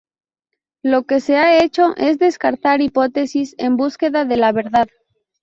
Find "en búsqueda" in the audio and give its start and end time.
3.59-4.25